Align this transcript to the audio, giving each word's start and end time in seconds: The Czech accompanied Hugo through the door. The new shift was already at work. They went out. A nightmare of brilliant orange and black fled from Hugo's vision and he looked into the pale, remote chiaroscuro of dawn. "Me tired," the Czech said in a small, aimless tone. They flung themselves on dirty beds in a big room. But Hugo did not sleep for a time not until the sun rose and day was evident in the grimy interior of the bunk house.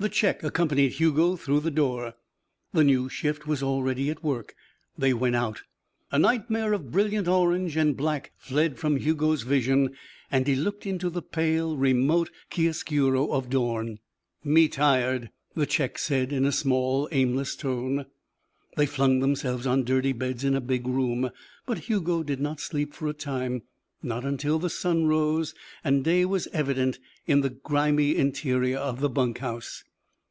The 0.00 0.08
Czech 0.08 0.44
accompanied 0.44 0.92
Hugo 0.92 1.34
through 1.34 1.58
the 1.58 1.72
door. 1.72 2.14
The 2.72 2.84
new 2.84 3.08
shift 3.08 3.48
was 3.48 3.64
already 3.64 4.10
at 4.10 4.22
work. 4.22 4.54
They 4.96 5.12
went 5.12 5.34
out. 5.34 5.62
A 6.12 6.20
nightmare 6.20 6.72
of 6.72 6.92
brilliant 6.92 7.26
orange 7.26 7.76
and 7.76 7.96
black 7.96 8.30
fled 8.36 8.78
from 8.78 8.94
Hugo's 8.98 9.42
vision 9.42 9.96
and 10.30 10.46
he 10.46 10.54
looked 10.54 10.86
into 10.86 11.10
the 11.10 11.20
pale, 11.20 11.76
remote 11.76 12.30
chiaroscuro 12.48 13.32
of 13.32 13.50
dawn. 13.50 13.98
"Me 14.44 14.68
tired," 14.68 15.30
the 15.56 15.66
Czech 15.66 15.98
said 15.98 16.32
in 16.32 16.44
a 16.44 16.52
small, 16.52 17.08
aimless 17.10 17.56
tone. 17.56 18.06
They 18.76 18.86
flung 18.86 19.18
themselves 19.18 19.66
on 19.66 19.82
dirty 19.82 20.12
beds 20.12 20.44
in 20.44 20.54
a 20.54 20.60
big 20.60 20.86
room. 20.86 21.32
But 21.66 21.78
Hugo 21.88 22.22
did 22.22 22.38
not 22.38 22.60
sleep 22.60 22.94
for 22.94 23.08
a 23.08 23.12
time 23.12 23.62
not 24.00 24.24
until 24.24 24.60
the 24.60 24.70
sun 24.70 25.06
rose 25.06 25.56
and 25.82 26.04
day 26.04 26.24
was 26.24 26.46
evident 26.52 27.00
in 27.26 27.40
the 27.40 27.50
grimy 27.50 28.14
interior 28.14 28.78
of 28.78 29.00
the 29.00 29.10
bunk 29.10 29.38
house. 29.38 29.82